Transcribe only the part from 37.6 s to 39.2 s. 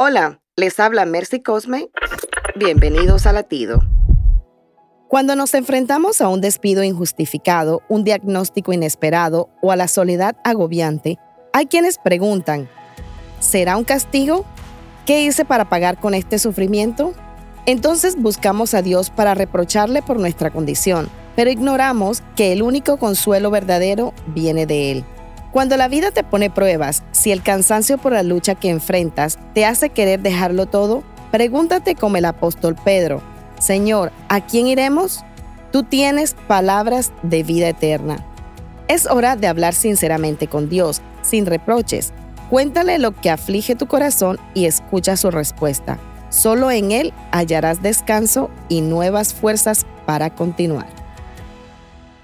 eterna. Es